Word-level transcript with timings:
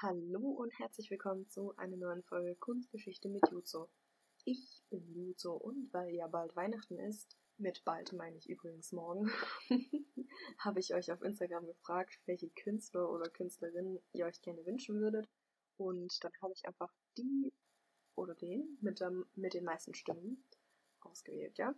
Hallo 0.00 0.50
und 0.50 0.78
herzlich 0.78 1.10
willkommen 1.10 1.48
zu 1.48 1.76
einer 1.76 1.96
neuen 1.96 2.22
Folge 2.22 2.54
Kunstgeschichte 2.54 3.28
mit 3.28 3.42
Juzo. 3.50 3.90
Ich 4.44 4.84
bin 4.90 5.12
Juzo 5.12 5.54
und 5.54 5.92
weil 5.92 6.14
ja 6.14 6.28
bald 6.28 6.54
Weihnachten 6.54 7.00
ist, 7.00 7.36
mit 7.56 7.84
bald 7.84 8.12
meine 8.12 8.36
ich 8.36 8.48
übrigens 8.48 8.92
morgen, 8.92 9.28
habe 10.58 10.78
ich 10.78 10.94
euch 10.94 11.10
auf 11.10 11.20
Instagram 11.22 11.66
gefragt, 11.66 12.20
welche 12.26 12.48
Künstler 12.50 13.10
oder 13.10 13.28
Künstlerinnen 13.28 13.98
ihr 14.12 14.26
euch 14.26 14.40
gerne 14.40 14.64
wünschen 14.66 15.00
würdet. 15.00 15.28
Und 15.78 16.22
dann 16.22 16.32
habe 16.42 16.52
ich 16.52 16.64
einfach 16.64 16.94
die 17.16 17.52
oder 18.14 18.36
den 18.36 18.78
mit, 18.80 19.00
dem, 19.00 19.26
mit 19.34 19.54
den 19.54 19.64
meisten 19.64 19.94
Stimmen 19.94 20.44
ausgewählt, 21.00 21.58
ja. 21.58 21.74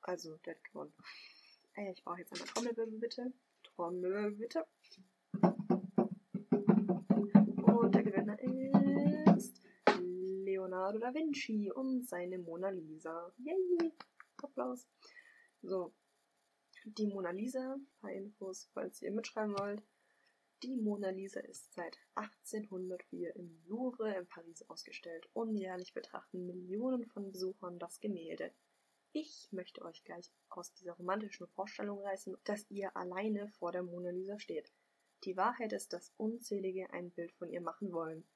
Also, 0.00 0.38
der 0.46 0.54
hat 0.54 0.64
gewonnen. 0.64 0.94
Äh, 1.74 1.92
ich 1.92 2.02
brauche 2.02 2.20
jetzt 2.20 2.32
eine 2.32 2.44
Trommelwirbel 2.44 2.98
bitte. 2.98 3.30
Trommelwirbel 3.64 4.36
bitte. 4.36 4.66
Leonardo 10.84 10.98
da 10.98 11.14
Vinci 11.14 11.72
und 11.72 12.06
seine 12.06 12.36
Mona 12.36 12.68
Lisa. 12.68 13.32
Yay! 13.38 13.90
Applaus. 14.42 14.86
So, 15.62 15.94
die 16.84 17.06
Mona 17.06 17.30
Lisa, 17.30 17.76
ein 17.76 17.86
paar 18.02 18.12
Infos, 18.12 18.68
falls 18.74 19.00
ihr 19.00 19.10
mitschreiben 19.10 19.58
wollt. 19.58 19.82
Die 20.62 20.76
Mona 20.76 21.08
Lisa 21.08 21.40
ist 21.40 21.72
seit 21.72 21.96
1804 22.16 23.34
im 23.34 23.62
Louvre 23.66 24.14
in 24.14 24.26
Paris 24.26 24.62
ausgestellt 24.68 25.26
und 25.32 25.56
jährlich 25.56 25.94
betrachten 25.94 26.44
Millionen 26.44 27.06
von 27.06 27.32
Besuchern 27.32 27.78
das 27.78 28.00
Gemälde. 28.00 28.52
Ich 29.12 29.48
möchte 29.52 29.80
euch 29.86 30.04
gleich 30.04 30.30
aus 30.50 30.74
dieser 30.74 30.92
romantischen 30.92 31.46
Vorstellung 31.46 32.02
reißen, 32.02 32.36
dass 32.44 32.70
ihr 32.70 32.94
alleine 32.94 33.48
vor 33.58 33.72
der 33.72 33.84
Mona 33.84 34.10
Lisa 34.10 34.38
steht. 34.38 34.70
Die 35.24 35.38
Wahrheit 35.38 35.72
ist, 35.72 35.94
dass 35.94 36.12
unzählige 36.18 36.90
ein 36.92 37.10
Bild 37.10 37.32
von 37.32 37.48
ihr 37.48 37.62
machen 37.62 37.90
wollen 37.90 38.26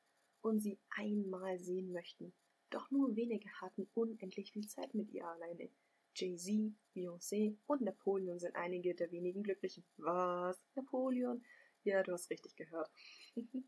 und 0.42 0.60
sie 0.60 0.78
einmal 0.90 1.58
sehen 1.58 1.92
möchten. 1.92 2.32
Doch 2.70 2.90
nur 2.90 3.16
wenige 3.16 3.48
hatten 3.60 3.88
unendlich 3.94 4.52
viel 4.52 4.66
Zeit 4.66 4.94
mit 4.94 5.10
ihr 5.10 5.26
alleine. 5.26 5.70
Jay-Z, 6.14 6.74
Beyoncé 6.94 7.56
und 7.66 7.80
Napoleon 7.80 8.38
sind 8.38 8.56
einige 8.56 8.94
der 8.94 9.10
wenigen 9.12 9.42
Glücklichen. 9.42 9.84
Was? 9.96 10.60
Napoleon? 10.74 11.44
Ja, 11.84 12.02
du 12.02 12.12
hast 12.12 12.30
richtig 12.30 12.56
gehört. 12.56 12.90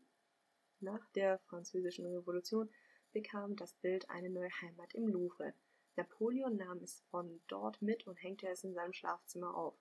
Nach 0.79 1.07
der 1.11 1.39
Französischen 1.47 2.05
Revolution 2.05 2.69
bekam 3.13 3.55
das 3.55 3.73
Bild 3.75 4.09
eine 4.09 4.29
neue 4.29 4.49
Heimat 4.61 4.93
im 4.93 5.07
Louvre. 5.07 5.53
Napoleon 5.95 6.57
nahm 6.57 6.79
es 6.79 7.01
von 7.09 7.41
dort 7.47 7.81
mit 7.81 8.05
und 8.07 8.21
hängte 8.21 8.47
es 8.47 8.63
in 8.63 8.73
seinem 8.73 8.93
Schlafzimmer 8.93 9.55
auf. 9.55 9.75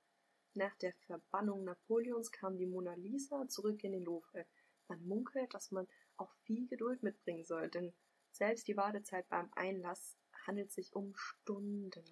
Nach 0.55 0.75
der 0.77 0.93
Verbannung 1.07 1.65
Napoleons 1.65 2.33
kam 2.33 2.57
die 2.57 2.67
Mona 2.67 2.95
Lisa 2.95 3.47
zurück 3.49 3.85
in 3.85 3.93
den 3.93 4.05
Louvre. 4.05 4.47
Man 4.91 5.07
munkelt, 5.07 5.55
dass 5.55 5.71
man 5.71 5.87
auch 6.17 6.33
viel 6.43 6.67
Geduld 6.67 7.03
mitbringen 7.05 7.45
soll, 7.45 7.69
denn 7.71 7.93
selbst 8.33 8.67
die 8.67 8.77
Wartezeit 8.77 9.29
beim 9.29 9.49
Einlass 9.55 10.17
handelt 10.47 10.73
sich 10.73 10.95
um 10.97 11.15
Stunden. 11.15 12.05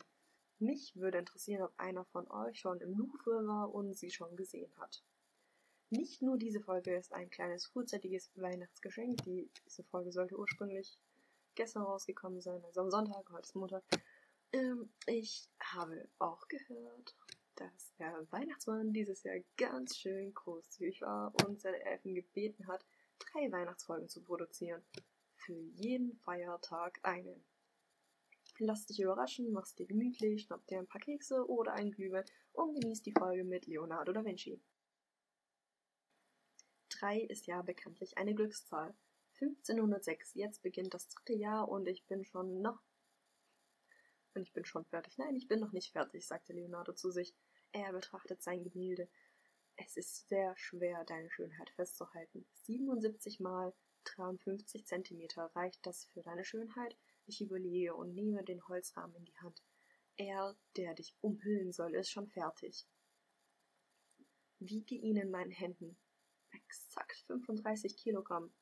Mich 0.61 0.95
würde 0.95 1.19
interessieren, 1.19 1.63
ob 1.63 1.73
einer 1.77 2.05
von 2.07 2.31
euch 2.31 2.61
schon 2.61 2.81
im 2.81 2.97
Louvre 2.97 3.47
war 3.47 3.75
und 3.75 3.99
sie 3.99 4.11
schon 4.11 4.37
gesehen 4.37 4.73
hat. 4.79 5.03
Nicht 5.91 6.23
nur 6.23 6.39
diese 6.39 6.61
Folge 6.61 6.95
ist 6.95 7.13
ein 7.13 7.31
kleines 7.31 7.67
frühzeitiges 7.67 8.31
Weihnachtsgeschenk. 8.37 9.23
Die, 9.25 9.51
diese 9.67 9.83
Folge 9.85 10.13
sollte 10.13 10.39
ursprünglich 10.39 10.99
gestern 11.57 11.83
rausgekommen 11.83 12.41
sein, 12.41 12.65
also 12.65 12.83
am 12.83 12.91
Sonntag, 12.91 13.29
heute 13.31 13.43
ist 13.43 13.57
Montag. 13.57 13.83
Ähm, 14.53 14.89
ich 15.07 15.49
habe 15.59 16.09
auch 16.21 16.47
gehört, 16.47 17.17
dass 17.59 17.95
der 17.99 18.27
Weihnachtsmann 18.31 18.93
dieses 18.93 19.25
Jahr 19.25 19.39
ganz 19.57 19.97
schön 19.97 20.33
großzügig 20.33 21.03
war 21.03 21.33
und 21.45 21.61
seine 21.61 21.85
Elfen 21.85 22.15
gebeten 22.15 22.67
hat, 22.69 22.85
drei 23.19 23.51
Weihnachtsfolgen 23.51 24.09
zu 24.09 24.23
produzieren. 24.23 24.85
Für 25.35 25.55
jeden 25.55 26.17
Feiertag 26.19 27.01
eine. 27.03 27.41
Lass 28.61 28.87
dich 28.87 29.01
überraschen, 29.01 29.53
mach's 29.53 29.75
dir 29.75 29.87
gemütlich, 29.87 30.43
schnapp 30.43 30.67
dir 30.67 30.79
ein 30.79 30.87
paar 30.87 31.01
Kekse 31.01 31.49
oder 31.49 31.73
einen 31.75 31.93
Glühwein 31.93 32.25
und 32.53 32.81
genieß 32.81 33.03
die 33.03 33.13
Folge 33.13 33.45
mit 33.45 33.67
Leonardo 33.67 34.13
da 34.13 34.25
Vinci. 34.25 34.61
Drei 36.89 37.21
ist 37.21 37.47
ja 37.47 37.63
bekanntlich 37.63 38.19
eine 38.19 38.35
Glückszahl. 38.35 38.97
1506, 39.41 40.35
jetzt 40.35 40.63
beginnt 40.63 40.95
das 40.95 41.09
dritte 41.09 41.35
Jahr 41.35 41.69
und 41.69 41.87
ich 41.87 42.05
bin 42.07 42.25
schon 42.25 42.61
noch. 42.61 42.83
Und 44.35 44.43
ich 44.43 44.53
bin 44.53 44.65
schon 44.65 44.85
fertig. 44.85 45.17
Nein, 45.19 45.37
ich 45.37 45.47
bin 45.47 45.61
noch 45.61 45.73
nicht 45.73 45.93
fertig, 45.93 46.27
sagte 46.27 46.53
Leonardo 46.53 46.93
zu 46.93 47.11
sich. 47.11 47.35
Er 47.73 47.93
betrachtet 47.93 48.43
sein 48.43 48.63
Gemälde. 48.63 49.09
Es 49.77 49.97
ist 49.97 50.29
sehr 50.29 50.57
schwer, 50.57 51.05
deine 51.05 51.31
Schönheit 51.31 51.71
festzuhalten. 51.71 52.47
77 52.65 53.41
mal 53.41 53.75
53 54.05 54.87
Zentimeter 54.87 55.51
reicht 55.55 55.85
das 55.87 56.07
für 56.07 56.23
deine 56.23 56.45
Schönheit? 56.45 56.97
Ich 57.27 57.41
überlege 57.41 57.95
und 57.95 58.15
nehme 58.15 58.43
den 58.43 58.67
Holzrahmen 58.67 59.15
in 59.17 59.25
die 59.27 59.39
Hand. 59.39 59.63
Er, 60.17 60.57
der 60.77 60.95
dich 60.95 61.15
umhüllen 61.21 61.73
soll, 61.73 61.95
ist 61.95 62.11
schon 62.11 62.27
fertig. 62.29 62.89
Wiege 64.59 64.97
ihn 64.97 65.17
in 65.17 65.31
meinen 65.31 65.53
Händen. 65.53 65.97
Exakt 66.51 67.25
35 67.27 67.97
Kilogramm. 67.97 68.53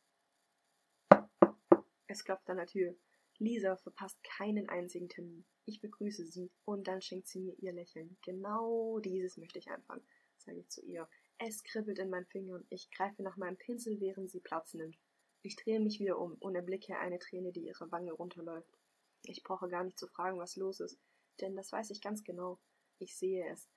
Es 2.09 2.25
klopft 2.25 2.51
an 2.51 2.59
der 2.59 2.67
Tür. 2.67 2.97
Lisa 3.39 3.77
verpasst 3.77 4.23
keinen 4.23 4.69
einzigen 4.69 5.09
Termin. 5.09 5.47
Ich 5.69 5.81
begrüße 5.81 6.25
sie 6.25 6.51
und 6.65 6.87
dann 6.87 7.03
schenkt 7.03 7.27
sie 7.27 7.41
mir 7.41 7.59
ihr 7.59 7.73
Lächeln. 7.73 8.17
Genau 8.23 9.01
dieses 9.01 9.37
möchte 9.37 9.59
ich 9.59 9.69
anfangen, 9.69 10.07
sage 10.39 10.61
ich 10.61 10.69
zu 10.69 10.81
ihr. 10.81 11.09
Es 11.39 11.65
kribbelt 11.65 11.99
in 11.99 12.09
meinen 12.09 12.27
Fingern. 12.27 12.65
Ich 12.71 12.89
greife 12.93 13.23
nach 13.23 13.37
meinem 13.37 13.57
Pinsel, 13.57 14.01
während 14.01 14.31
sie 14.31 14.41
Platz 14.41 14.75
nimmt. 14.75 14.97
Ich 15.43 15.57
drehe 15.57 15.81
mich 15.81 15.99
wieder 15.99 16.19
um 16.19 16.35
und 16.35 16.55
erblicke 16.55 16.99
eine 16.99 17.19
Träne, 17.19 17.53
die 17.53 17.67
ihre 17.67 17.91
Wange 17.91 18.13
runterläuft. 18.13 18.79
Ich 19.25 19.43
brauche 19.43 19.69
gar 19.69 19.83
nicht 19.83 19.99
zu 19.99 20.07
fragen, 20.07 20.39
was 20.39 20.57
los 20.57 20.79
ist, 20.79 20.99
denn 21.41 21.57
das 21.57 21.73
weiß 21.73 21.91
ich 21.91 22.01
ganz 22.01 22.23
genau. 22.23 22.61
Ich 22.99 23.17
sehe 23.17 23.45
es. 23.51 23.69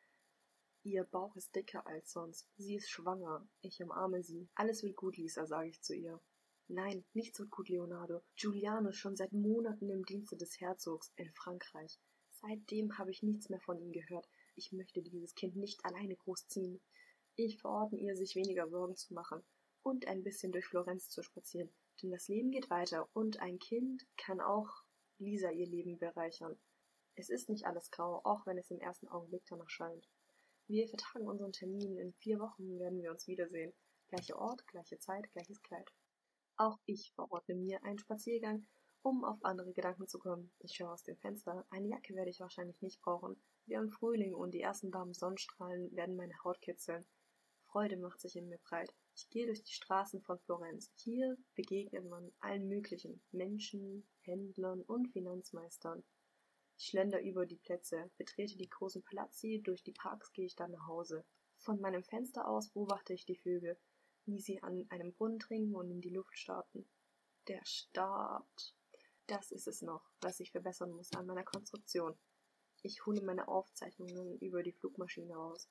Ihr 0.84 1.04
Bauch 1.04 1.36
ist 1.36 1.56
dicker 1.56 1.86
als 1.88 2.12
sonst. 2.12 2.48
Sie 2.58 2.76
ist 2.76 2.90
schwanger. 2.90 3.48
Ich 3.62 3.82
umarme 3.82 4.24
sie. 4.24 4.48
Alles 4.56 4.84
wird 4.84 4.96
gut, 4.96 5.18
Lisa, 5.18 5.46
sage 5.46 5.70
ich 5.70 5.82
zu 5.82 5.96
ihr. 5.96 6.22
Nein, 6.72 7.04
nichts 7.14 7.40
wird 7.40 7.50
gut, 7.50 7.68
Leonardo. 7.68 8.22
Giuliano 8.36 8.90
ist 8.90 8.98
schon 8.98 9.16
seit 9.16 9.34
Monaten 9.34 9.90
im 9.90 10.06
Dienste 10.06 10.38
des 10.38 10.62
Herzogs 10.62 11.12
in 11.16 11.32
Frankreich. 11.34 12.00
Seitdem 12.30 13.00
habe 13.00 13.10
ich 13.10 13.24
nichts 13.24 13.50
mehr 13.50 13.60
von 13.60 13.80
ihm 13.80 13.92
gehört. 13.92 14.30
Ich 14.56 14.72
möchte 14.72 15.02
dieses 15.02 15.34
Kind 15.34 15.56
nicht 15.56 15.84
alleine 15.84 16.16
großziehen. 16.16 16.80
Ich 17.36 17.58
verordne 17.58 17.98
ihr, 17.98 18.16
sich 18.16 18.36
weniger 18.36 18.70
Sorgen 18.70 18.96
zu 18.96 19.16
machen 19.16 19.44
und 19.82 20.08
ein 20.08 20.24
bisschen 20.24 20.52
durch 20.52 20.68
Florenz 20.68 21.10
zu 21.10 21.24
spazieren, 21.24 21.72
denn 22.04 22.12
das 22.12 22.28
Leben 22.28 22.52
geht 22.52 22.70
weiter 22.70 23.10
und 23.14 23.40
ein 23.40 23.58
Kind 23.58 24.06
kann 24.16 24.40
auch 24.40 24.70
Lisa 25.18 25.50
ihr 25.50 25.68
Leben 25.68 25.98
bereichern. 25.98 26.56
Es 27.16 27.30
ist 27.30 27.50
nicht 27.50 27.66
alles 27.66 27.90
grau, 27.90 28.22
auch 28.24 28.46
wenn 28.46 28.60
es 28.60 28.70
im 28.70 28.80
ersten 28.80 29.08
Augenblick 29.08 29.44
danach 29.48 29.70
scheint. 29.70 30.08
Wir 30.68 30.88
vertagen 30.88 31.28
unseren 31.28 31.52
Termin. 31.52 31.98
In 31.98 32.14
vier 32.14 32.40
Wochen 32.40 32.78
werden 32.78 33.02
wir 33.02 33.10
uns 33.10 33.26
wiedersehen. 33.26 33.74
Gleicher 34.10 34.38
Ort, 34.38 34.68
gleiche 34.68 35.00
Zeit, 35.00 35.32
gleiches 35.32 35.64
Kleid. 35.64 35.92
Auch 36.60 36.78
ich 36.86 37.14
verordne 37.16 37.56
mir 37.56 37.82
einen 37.86 38.00
Spaziergang, 38.00 38.68
um 39.02 39.24
auf 39.24 39.42
andere 39.46 39.72
Gedanken 39.72 40.10
zu 40.10 40.20
kommen. 40.20 40.52
Ich 40.60 40.74
schaue 40.76 40.92
aus 40.92 41.04
dem 41.04 41.16
Fenster. 41.16 41.66
Eine 41.70 41.88
Jacke 41.88 42.14
werde 42.16 42.32
ich 42.32 42.42
wahrscheinlich 42.42 42.82
nicht 42.82 43.02
brauchen. 43.02 43.42
Wir 43.66 43.78
haben 43.78 43.90
Frühling 43.90 44.34
und 44.34 44.52
die 44.52 44.60
ersten 44.60 44.94
warmen 44.94 45.14
Sonnenstrahlen 45.14 45.96
werden 45.96 46.18
meine 46.18 46.38
Haut 46.44 46.60
kitzeln. 46.60 47.06
Freude 47.64 47.96
macht 47.96 48.20
sich 48.20 48.36
in 48.36 48.50
mir 48.50 48.58
breit. 48.58 48.94
Ich 49.16 49.30
gehe 49.30 49.46
durch 49.46 49.64
die 49.64 49.72
Straßen 49.72 50.22
von 50.22 50.38
Florenz. 50.40 50.92
Hier 50.96 51.38
begegnet 51.56 52.04
man 52.10 52.30
allen 52.42 52.68
möglichen 52.68 53.24
Menschen, 53.32 54.06
Händlern 54.20 54.82
und 54.82 55.08
Finanzmeistern. 55.14 56.04
Ich 56.78 56.88
schlender 56.88 57.22
über 57.22 57.46
die 57.46 57.56
Plätze, 57.56 58.12
betrete 58.18 58.58
die 58.58 58.70
großen 58.70 59.02
Palazzi, 59.04 59.62
durch 59.64 59.82
die 59.82 59.94
Parks 59.94 60.34
gehe 60.34 60.48
ich 60.48 60.58
dann 60.58 60.72
nach 60.72 60.88
Hause. 60.88 61.24
Von 61.60 61.80
meinem 61.80 62.04
Fenster 62.04 62.50
aus 62.50 62.70
beobachte 62.70 63.14
ich 63.14 63.24
die 63.24 63.38
Vögel 63.38 63.78
wie 64.32 64.42
sie 64.42 64.62
an 64.62 64.86
einem 64.90 65.14
Brunnen 65.14 65.40
trinken 65.40 65.76
und 65.76 65.90
in 65.90 66.02
die 66.02 66.10
Luft 66.10 66.38
starten. 66.38 66.90
Der 67.48 67.64
Start. 67.66 68.76
Das 69.28 69.52
ist 69.52 69.68
es 69.68 69.82
noch, 69.82 70.04
was 70.22 70.40
ich 70.40 70.52
verbessern 70.52 70.92
muss 70.92 71.14
an 71.14 71.26
meiner 71.26 71.44
Konstruktion. 71.44 72.18
Ich 72.82 73.06
hole 73.06 73.22
meine 73.22 73.48
Aufzeichnungen 73.48 74.38
über 74.40 74.64
die 74.64 74.74
Flugmaschine 74.74 75.38
aus. 75.38 75.70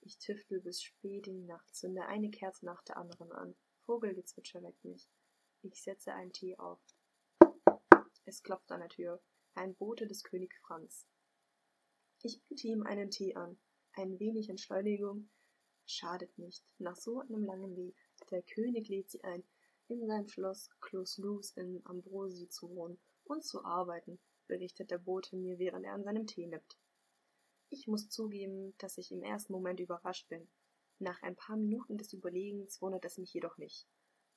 Ich 0.00 0.18
tüftel 0.18 0.60
bis 0.60 0.82
spät 0.82 1.26
in 1.26 1.36
die 1.36 1.46
Nacht, 1.46 1.74
zünde 1.74 2.06
eine 2.06 2.30
Kerze 2.30 2.64
nach 2.64 2.82
der 2.84 2.96
anderen 2.96 3.30
an. 3.32 3.54
Vogelgezwitscher 3.84 4.62
weckt 4.62 4.84
mich. 4.84 5.08
Ich 5.62 5.82
setze 5.82 6.12
einen 6.12 6.32
Tee 6.32 6.58
auf. 6.58 6.80
Es 8.24 8.42
klopft 8.42 8.72
an 8.72 8.80
der 8.80 8.88
Tür. 8.88 9.22
Ein 9.54 9.74
Bote 9.74 10.06
des 10.06 10.24
König 10.24 10.54
Franz. 10.66 11.06
Ich 12.22 12.42
biete 12.44 12.68
ihm 12.68 12.82
einen 12.84 13.10
Tee 13.10 13.34
an. 13.34 13.58
Ein 13.92 14.18
wenig 14.18 14.48
Entschleunigung, 14.48 15.28
Schadet 15.86 16.36
nicht, 16.38 16.64
nach 16.78 16.96
so 16.96 17.20
einem 17.20 17.44
langen 17.44 17.76
Weg. 17.76 17.96
Der 18.30 18.42
König 18.42 18.88
lädt 18.88 19.10
sie 19.10 19.22
ein, 19.24 19.44
in 19.88 20.06
seinem 20.06 20.28
Schloss 20.28 20.70
Clos-Luz 20.80 21.50
in 21.56 21.82
Ambrosi 21.84 22.48
zu 22.48 22.70
wohnen 22.70 22.98
und 23.24 23.44
zu 23.44 23.64
arbeiten, 23.64 24.18
berichtet 24.46 24.90
der 24.90 24.98
Bote 24.98 25.36
mir, 25.36 25.58
während 25.58 25.84
er 25.84 25.94
an 25.94 26.04
seinem 26.04 26.26
Tee 26.26 26.46
nippt. 26.46 26.78
Ich 27.68 27.86
muss 27.86 28.08
zugeben, 28.08 28.74
dass 28.78 28.98
ich 28.98 29.10
im 29.12 29.22
ersten 29.22 29.52
Moment 29.52 29.80
überrascht 29.80 30.28
bin. 30.28 30.48
Nach 30.98 31.20
ein 31.22 31.36
paar 31.36 31.56
Minuten 31.56 31.98
des 31.98 32.12
Überlegens 32.12 32.80
wundert 32.80 33.04
es 33.04 33.18
mich 33.18 33.32
jedoch 33.32 33.58
nicht. 33.58 33.86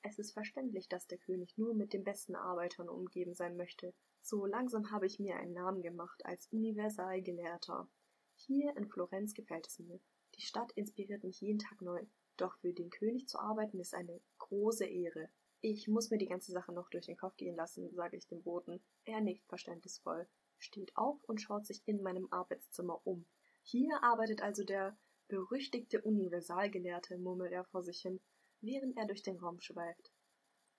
Es 0.02 0.18
ist 0.18 0.32
verständlich, 0.32 0.88
dass 0.88 1.06
der 1.06 1.18
König 1.18 1.56
nur 1.56 1.74
mit 1.74 1.92
den 1.92 2.04
besten 2.04 2.34
Arbeitern 2.34 2.88
umgeben 2.88 3.34
sein 3.34 3.56
möchte. 3.56 3.92
So 4.22 4.46
langsam 4.46 4.90
habe 4.90 5.06
ich 5.06 5.18
mir 5.18 5.36
einen 5.36 5.52
Namen 5.52 5.82
gemacht 5.82 6.24
als 6.24 6.48
Universalgelehrter. 6.52 7.88
Hier 8.34 8.76
in 8.76 8.88
Florenz 8.88 9.34
gefällt 9.34 9.66
es 9.66 9.78
mir. 9.78 10.00
Die 10.38 10.42
Stadt 10.42 10.72
inspiriert 10.72 11.24
mich 11.24 11.40
jeden 11.40 11.58
Tag 11.58 11.80
neu. 11.80 12.04
Doch 12.36 12.56
für 12.58 12.72
den 12.72 12.90
König 12.90 13.28
zu 13.28 13.38
arbeiten 13.38 13.80
ist 13.80 13.94
eine 13.94 14.20
große 14.38 14.84
Ehre. 14.84 15.30
Ich 15.62 15.88
muss 15.88 16.10
mir 16.10 16.18
die 16.18 16.28
ganze 16.28 16.52
Sache 16.52 16.72
noch 16.72 16.90
durch 16.90 17.06
den 17.06 17.16
Kopf 17.16 17.36
gehen 17.36 17.56
lassen, 17.56 17.90
sage 17.94 18.16
ich 18.16 18.26
dem 18.26 18.42
Boten. 18.42 18.82
Er 19.04 19.20
nickt 19.20 19.46
verständnisvoll, 19.46 20.28
steht 20.58 20.94
auf 20.96 21.22
und 21.24 21.40
schaut 21.40 21.64
sich 21.64 21.82
in 21.86 22.02
meinem 22.02 22.28
Arbeitszimmer 22.30 23.00
um. 23.06 23.24
Hier 23.62 24.02
arbeitet 24.02 24.42
also 24.42 24.64
der 24.64 24.96
berüchtigte 25.28 26.02
Universalgelehrte, 26.02 27.18
murmelt 27.18 27.52
er 27.52 27.64
vor 27.64 27.82
sich 27.82 28.00
hin, 28.00 28.20
während 28.60 28.96
er 28.96 29.06
durch 29.06 29.22
den 29.22 29.38
Raum 29.38 29.60
schweift. 29.60 30.12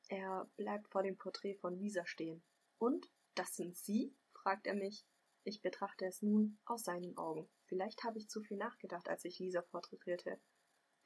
Er 0.09 0.49
bleibt 0.55 0.87
vor 0.87 1.03
dem 1.03 1.17
Porträt 1.17 1.55
von 1.55 1.77
Lisa 1.77 2.05
stehen. 2.05 2.43
Und, 2.77 3.09
das 3.35 3.55
sind 3.55 3.75
Sie? 3.75 4.15
fragt 4.31 4.67
er 4.67 4.75
mich. 4.75 5.05
Ich 5.43 5.61
betrachte 5.61 6.05
es 6.05 6.21
nun 6.21 6.59
aus 6.65 6.83
seinen 6.83 7.17
Augen. 7.17 7.49
Vielleicht 7.67 8.03
habe 8.03 8.17
ich 8.17 8.29
zu 8.29 8.41
viel 8.41 8.57
nachgedacht, 8.57 9.09
als 9.09 9.25
ich 9.25 9.39
Lisa 9.39 9.61
porträtierte. 9.61 10.39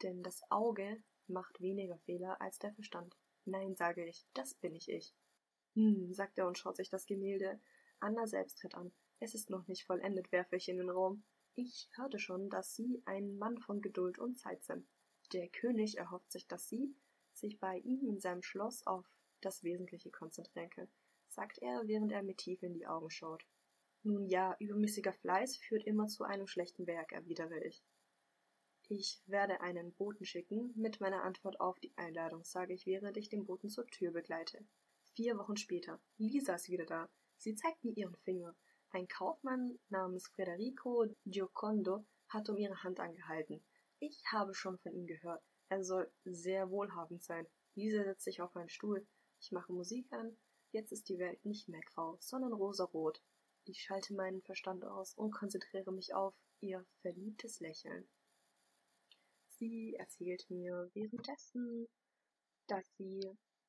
Denn 0.01 0.23
das 0.23 0.41
Auge 0.49 1.03
macht 1.27 1.61
weniger 1.61 1.97
Fehler 1.99 2.39
als 2.41 2.59
der 2.59 2.73
Verstand. 2.73 3.17
Nein, 3.45 3.75
sage 3.75 4.05
ich, 4.05 4.25
das 4.33 4.53
bin 4.55 4.75
ich 4.75 4.89
ich. 4.89 5.13
Hm, 5.73 6.13
sagt 6.13 6.37
er 6.37 6.47
und 6.47 6.57
schaut 6.57 6.75
sich 6.75 6.89
das 6.89 7.05
Gemälde 7.05 7.59
Anna 7.99 8.27
selbst 8.27 8.59
tritt 8.59 8.75
an. 8.75 8.91
Es 9.19 9.35
ist 9.35 9.49
noch 9.49 9.67
nicht 9.67 9.85
vollendet, 9.85 10.31
werfe 10.31 10.55
ich 10.55 10.67
in 10.67 10.77
den 10.77 10.89
Raum. 10.89 11.23
Ich 11.53 11.89
hörte 11.93 12.17
schon, 12.17 12.49
dass 12.49 12.75
Sie 12.75 13.01
ein 13.05 13.37
Mann 13.37 13.59
von 13.59 13.81
Geduld 13.81 14.17
und 14.17 14.39
Zeit 14.39 14.63
sind. 14.63 14.87
Der 15.33 15.47
König 15.49 15.97
erhofft 15.97 16.31
sich, 16.31 16.47
dass 16.47 16.67
Sie 16.67 16.95
sich 17.33 17.59
bei 17.59 17.77
ihm 17.77 18.07
in 18.07 18.19
seinem 18.19 18.41
Schloss 18.41 18.85
auf 18.87 19.05
das 19.41 19.63
Wesentliche 19.63 20.09
konzentrieren 20.11 20.69
können, 20.69 20.91
sagt 21.29 21.59
er, 21.59 21.87
während 21.87 22.11
er 22.11 22.23
mir 22.23 22.35
tief 22.35 22.63
in 22.63 22.73
die 22.73 22.87
Augen 22.87 23.09
schaut. 23.09 23.45
Nun 24.03 24.25
ja, 24.25 24.55
übermäßiger 24.59 25.13
Fleiß 25.13 25.57
führt 25.57 25.85
immer 25.85 26.07
zu 26.07 26.23
einem 26.23 26.47
schlechten 26.47 26.87
Werk, 26.87 27.11
erwidere 27.11 27.63
ich. 27.63 27.83
Ich 28.89 29.21
werde 29.25 29.61
einen 29.61 29.93
Boten 29.93 30.25
schicken 30.25 30.73
mit 30.75 30.99
meiner 30.99 31.23
Antwort 31.23 31.59
auf 31.61 31.79
die 31.79 31.93
Einladung, 31.95 32.43
sage 32.43 32.73
ich, 32.73 32.85
während 32.85 33.15
ich 33.15 33.29
den 33.29 33.45
Boten 33.45 33.69
zur 33.69 33.87
Tür 33.87 34.11
begleite. 34.11 34.65
Vier 35.13 35.37
Wochen 35.37 35.55
später. 35.55 36.01
Lisa 36.17 36.55
ist 36.55 36.69
wieder 36.69 36.85
da. 36.85 37.09
Sie 37.37 37.55
zeigt 37.55 37.83
mir 37.83 37.95
ihren 37.95 38.15
Finger. 38.17 38.55
Ein 38.89 39.07
Kaufmann 39.07 39.79
namens 39.89 40.27
Federico 40.35 41.05
Giocondo 41.25 42.05
hat 42.27 42.49
um 42.49 42.57
ihre 42.57 42.83
Hand 42.83 42.99
angehalten. 42.99 43.63
Ich 43.99 44.23
habe 44.31 44.53
schon 44.53 44.77
von 44.79 44.93
ihm 44.93 45.05
gehört. 45.05 45.43
Er 45.69 45.83
soll 45.83 46.11
sehr 46.25 46.69
wohlhabend 46.69 47.23
sein. 47.23 47.47
Lisa 47.75 48.03
setzt 48.03 48.25
sich 48.25 48.41
auf 48.41 48.55
einen 48.57 48.67
Stuhl. 48.67 49.07
Ich 49.39 49.51
mache 49.51 49.71
Musik 49.71 50.11
an. 50.11 50.35
Jetzt 50.71 50.91
ist 50.91 51.07
die 51.07 51.19
Welt 51.19 51.45
nicht 51.45 51.69
mehr 51.69 51.81
grau, 51.93 52.17
sondern 52.19 52.51
rosarot. 52.51 53.21
Ich 53.65 53.83
schalte 53.83 54.13
meinen 54.13 54.41
Verstand 54.41 54.83
aus 54.83 55.13
und 55.13 55.31
konzentriere 55.31 55.91
mich 55.91 56.13
auf 56.13 56.33
ihr 56.61 56.85
verliebtes 57.01 57.59
Lächeln. 57.59 58.07
Sie 59.47 59.95
erzählt 59.95 60.49
mir 60.49 60.89
währenddessen, 60.93 61.87
dass 62.67 62.85
sie 62.97 63.21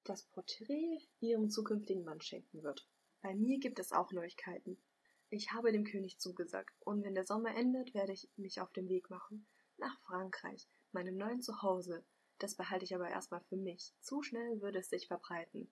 das 0.04 0.24
Porträt 0.24 1.06
ihrem 1.20 1.50
zukünftigen 1.50 2.04
Mann 2.04 2.20
schenken 2.20 2.62
wird. 2.62 2.88
Bei 3.20 3.34
mir 3.34 3.58
gibt 3.58 3.78
es 3.78 3.92
auch 3.92 4.10
Neuigkeiten. 4.12 4.82
Ich 5.28 5.52
habe 5.52 5.72
dem 5.72 5.84
König 5.84 6.18
zugesagt, 6.18 6.74
und 6.80 7.04
wenn 7.04 7.14
der 7.14 7.26
Sommer 7.26 7.54
endet, 7.54 7.94
werde 7.94 8.12
ich 8.12 8.28
mich 8.36 8.60
auf 8.60 8.72
den 8.72 8.88
Weg 8.88 9.10
machen. 9.10 9.46
Nach 9.76 9.98
Frankreich, 10.00 10.66
meinem 10.92 11.16
neuen 11.16 11.42
Zuhause. 11.42 12.04
Das 12.38 12.54
behalte 12.54 12.84
ich 12.84 12.94
aber 12.94 13.08
erstmal 13.08 13.40
für 13.42 13.56
mich. 13.56 13.94
Zu 14.00 14.22
schnell 14.22 14.60
würde 14.60 14.80
es 14.80 14.88
sich 14.88 15.06
verbreiten. 15.06 15.70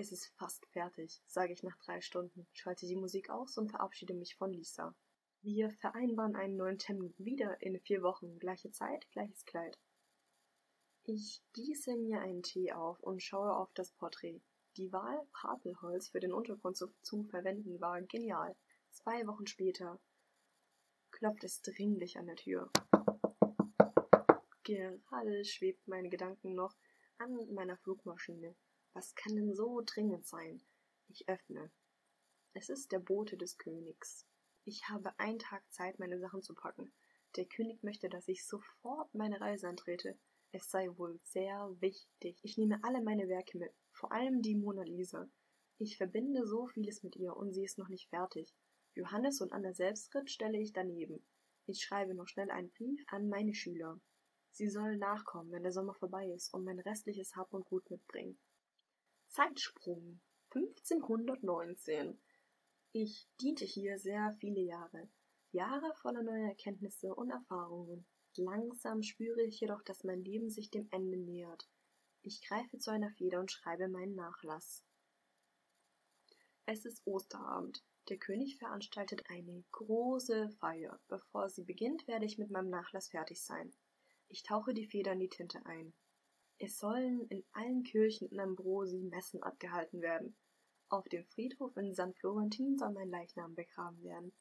Es 0.00 0.12
ist 0.12 0.26
fast 0.36 0.64
fertig, 0.66 1.20
sage 1.26 1.52
ich 1.52 1.64
nach 1.64 1.76
drei 1.78 2.00
Stunden, 2.00 2.46
schalte 2.52 2.86
die 2.86 2.94
Musik 2.94 3.30
aus 3.30 3.58
und 3.58 3.68
verabschiede 3.68 4.14
mich 4.14 4.36
von 4.36 4.52
Lisa. 4.52 4.94
Wir 5.42 5.70
vereinbaren 5.70 6.36
einen 6.36 6.56
neuen 6.56 6.78
Termin 6.78 7.12
wieder 7.18 7.60
in 7.60 7.80
vier 7.80 8.00
Wochen, 8.02 8.38
gleiche 8.38 8.70
Zeit, 8.70 9.10
gleiches 9.10 9.44
Kleid. 9.44 9.76
Ich 11.02 11.42
gieße 11.52 11.96
mir 11.96 12.20
einen 12.20 12.44
Tee 12.44 12.70
auf 12.70 13.00
und 13.00 13.24
schaue 13.24 13.52
auf 13.56 13.72
das 13.74 13.90
Porträt. 13.90 14.40
Die 14.76 14.92
Wahl, 14.92 15.26
Papelholz 15.32 16.10
für 16.10 16.20
den 16.20 16.32
Untergrund 16.32 16.76
zu, 16.76 16.94
zu 17.02 17.24
verwenden, 17.24 17.80
war 17.80 18.00
genial. 18.02 18.54
Zwei 18.90 19.26
Wochen 19.26 19.48
später 19.48 19.98
klopft 21.10 21.42
es 21.42 21.60
dringlich 21.60 22.18
an 22.18 22.26
der 22.26 22.36
Tür. 22.36 22.70
Gerade 24.62 25.44
schwebt 25.44 25.88
meine 25.88 26.08
Gedanken 26.08 26.54
noch 26.54 26.76
an 27.16 27.52
meiner 27.52 27.76
Flugmaschine. 27.78 28.54
Was 28.98 29.14
kann 29.14 29.36
denn 29.36 29.54
so 29.54 29.80
dringend 29.86 30.26
sein? 30.26 30.60
Ich 31.06 31.28
öffne. 31.28 31.70
Es 32.52 32.68
ist 32.68 32.90
der 32.90 32.98
Bote 32.98 33.36
des 33.36 33.56
Königs. 33.56 34.26
Ich 34.64 34.88
habe 34.88 35.16
einen 35.20 35.38
Tag 35.38 35.62
Zeit, 35.70 36.00
meine 36.00 36.18
Sachen 36.18 36.42
zu 36.42 36.52
packen. 36.52 36.92
Der 37.36 37.44
König 37.44 37.84
möchte, 37.84 38.08
dass 38.08 38.26
ich 38.26 38.44
sofort 38.44 39.14
meine 39.14 39.40
Reise 39.40 39.68
antrete. 39.68 40.18
Es 40.50 40.68
sei 40.68 40.88
wohl 40.96 41.20
sehr 41.22 41.76
wichtig. 41.78 42.40
Ich 42.42 42.58
nehme 42.58 42.82
alle 42.82 43.00
meine 43.00 43.28
Werke 43.28 43.56
mit 43.56 43.70
vor 43.92 44.10
allem 44.10 44.42
die 44.42 44.56
Mona 44.56 44.82
Lisa. 44.82 45.30
Ich 45.78 45.96
verbinde 45.96 46.44
so 46.44 46.66
vieles 46.66 47.04
mit 47.04 47.14
ihr 47.14 47.36
und 47.36 47.52
sie 47.52 47.62
ist 47.62 47.78
noch 47.78 47.88
nicht 47.88 48.08
fertig. 48.08 48.52
Johannes 48.96 49.40
und 49.40 49.52
Anna 49.52 49.74
Selbstritt 49.74 50.28
stelle 50.28 50.58
ich 50.58 50.72
daneben. 50.72 51.24
Ich 51.66 51.84
schreibe 51.84 52.16
noch 52.16 52.26
schnell 52.26 52.50
einen 52.50 52.72
Brief 52.72 53.00
an 53.06 53.28
meine 53.28 53.54
Schüler. 53.54 54.00
Sie 54.50 54.68
sollen 54.68 54.98
nachkommen, 54.98 55.52
wenn 55.52 55.62
der 55.62 55.70
Sommer 55.70 55.94
vorbei 55.94 56.26
ist 56.32 56.52
und 56.52 56.64
mein 56.64 56.80
restliches 56.80 57.36
Hab 57.36 57.54
und 57.54 57.64
Gut 57.64 57.88
mitbringen. 57.92 58.36
Zeitsprung 59.30 60.20
1519. 60.54 62.18
Ich 62.92 63.28
diente 63.40 63.66
hier 63.66 63.98
sehr 63.98 64.34
viele 64.40 64.60
Jahre. 64.60 65.08
Jahre 65.52 65.94
voller 65.96 66.22
neuer 66.22 66.48
Erkenntnisse 66.48 67.14
und 67.14 67.30
Erfahrungen. 67.30 68.06
Langsam 68.36 69.02
spüre 69.02 69.42
ich 69.42 69.60
jedoch, 69.60 69.82
dass 69.82 70.02
mein 70.02 70.24
Leben 70.24 70.50
sich 70.50 70.70
dem 70.70 70.88
Ende 70.90 71.18
nähert. 71.18 71.68
Ich 72.22 72.42
greife 72.42 72.78
zu 72.78 72.90
einer 72.90 73.10
Feder 73.12 73.40
und 73.40 73.52
schreibe 73.52 73.88
meinen 73.88 74.14
Nachlass. 74.14 74.82
Es 76.64 76.84
ist 76.84 77.06
Osterabend. 77.06 77.84
Der 78.08 78.18
König 78.18 78.56
veranstaltet 78.56 79.28
eine 79.28 79.62
große 79.72 80.50
Feier. 80.58 80.98
Bevor 81.08 81.50
sie 81.50 81.64
beginnt, 81.64 82.06
werde 82.08 82.24
ich 82.24 82.38
mit 82.38 82.50
meinem 82.50 82.70
Nachlass 82.70 83.08
fertig 83.08 83.42
sein. 83.42 83.72
Ich 84.28 84.42
tauche 84.42 84.72
die 84.72 84.86
Feder 84.86 85.12
in 85.12 85.20
die 85.20 85.28
Tinte 85.28 85.64
ein. 85.66 85.92
Es 86.60 86.78
sollen 86.78 87.24
in 87.28 87.44
allen 87.52 87.84
Kirchen 87.84 88.28
in 88.28 88.40
Ambrosi 88.40 88.98
Messen 88.98 89.40
abgehalten 89.44 90.02
werden. 90.02 90.36
Auf 90.88 91.08
dem 91.08 91.24
Friedhof 91.24 91.76
in 91.76 91.94
St. 91.94 92.18
Florentin 92.18 92.76
soll 92.76 92.92
mein 92.92 93.10
Leichnam 93.10 93.54
begraben 93.54 94.02
werden. 94.02 94.32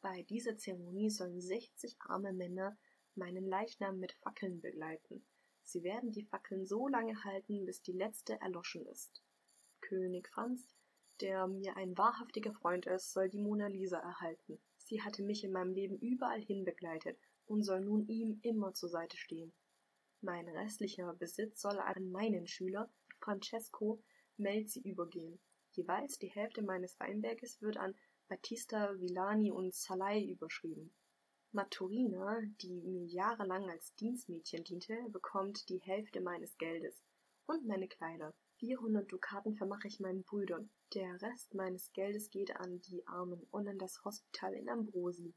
Bei 0.00 0.22
dieser 0.22 0.56
Zeremonie 0.56 1.10
sollen 1.10 1.40
60 1.40 1.96
arme 2.00 2.32
Männer 2.32 2.76
meinen 3.14 3.46
Leichnam 3.46 4.00
mit 4.00 4.14
Fackeln 4.14 4.60
begleiten. 4.60 5.24
Sie 5.62 5.84
werden 5.84 6.10
die 6.10 6.24
Fackeln 6.24 6.66
so 6.66 6.88
lange 6.88 7.22
halten, 7.22 7.64
bis 7.64 7.82
die 7.82 7.92
letzte 7.92 8.40
erloschen 8.40 8.84
ist. 8.86 9.22
König 9.80 10.28
Franz, 10.30 10.66
der 11.20 11.46
mir 11.46 11.76
ein 11.76 11.96
wahrhaftiger 11.96 12.52
Freund 12.52 12.86
ist, 12.86 13.12
soll 13.12 13.28
die 13.28 13.38
Mona 13.38 13.68
Lisa 13.68 13.98
erhalten. 13.98 14.58
Sie 14.78 15.02
hatte 15.02 15.22
mich 15.22 15.44
in 15.44 15.52
meinem 15.52 15.72
Leben 15.72 15.98
überall 15.98 16.40
hin 16.40 16.64
begleitet 16.64 17.16
und 17.46 17.62
soll 17.62 17.80
nun 17.80 18.08
ihm 18.08 18.40
immer 18.42 18.74
zur 18.74 18.88
Seite 18.88 19.16
stehen. 19.16 19.52
Mein 20.24 20.48
restlicher 20.48 21.12
Besitz 21.12 21.60
soll 21.60 21.78
an 21.78 22.10
meinen 22.10 22.46
Schüler 22.46 22.90
Francesco 23.20 24.02
Melzi 24.38 24.80
übergehen. 24.80 25.38
Jeweils 25.72 26.18
die 26.18 26.30
Hälfte 26.30 26.62
meines 26.62 26.98
Weinberges 26.98 27.60
wird 27.60 27.76
an 27.76 27.94
Battista 28.28 28.98
Villani 28.98 29.50
und 29.50 29.74
Salai 29.74 30.24
überschrieben. 30.24 30.94
Maturina, 31.52 32.40
die 32.62 32.80
mir 32.80 33.04
jahrelang 33.04 33.68
als 33.68 33.94
Dienstmädchen 33.96 34.64
diente, 34.64 34.96
bekommt 35.10 35.68
die 35.68 35.82
Hälfte 35.82 36.22
meines 36.22 36.56
Geldes. 36.56 37.02
Und 37.44 37.66
meine 37.66 37.86
Kleider. 37.86 38.32
400 38.60 39.12
Dukaten 39.12 39.56
vermache 39.56 39.88
ich 39.88 40.00
meinen 40.00 40.22
Brüdern. 40.22 40.70
Der 40.94 41.20
Rest 41.20 41.52
meines 41.52 41.92
Geldes 41.92 42.30
geht 42.30 42.56
an 42.56 42.80
die 42.80 43.06
Armen 43.06 43.46
und 43.50 43.68
an 43.68 43.76
das 43.78 44.02
Hospital 44.06 44.54
in 44.54 44.70
Ambrosi. 44.70 45.34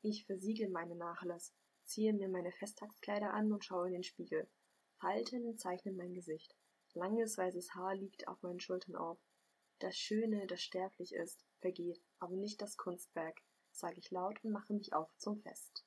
Ich 0.00 0.24
versiegel 0.24 0.70
meinen 0.70 0.96
Nachlass, 0.96 1.52
ziehe 1.92 2.14
mir 2.14 2.28
meine 2.28 2.52
Festtagskleider 2.52 3.34
an 3.34 3.52
und 3.52 3.64
schaue 3.66 3.88
in 3.88 3.92
den 3.92 4.02
Spiegel. 4.02 4.48
Falten 4.98 5.58
zeichnen 5.58 5.94
mein 5.94 6.14
Gesicht. 6.14 6.56
Langes 6.94 7.36
weißes 7.36 7.74
Haar 7.74 7.94
liegt 7.94 8.28
auf 8.28 8.42
meinen 8.42 8.60
Schultern 8.60 8.96
auf. 8.96 9.18
Das 9.78 9.94
Schöne, 9.96 10.46
das 10.46 10.62
sterblich 10.62 11.14
ist, 11.14 11.44
vergeht, 11.60 12.00
aber 12.18 12.34
nicht 12.36 12.62
das 12.62 12.78
Kunstwerk, 12.78 13.42
sage 13.72 13.98
ich 13.98 14.10
laut 14.10 14.42
und 14.42 14.52
mache 14.52 14.72
mich 14.72 14.94
auf 14.94 15.14
zum 15.18 15.38
Fest. 15.42 15.84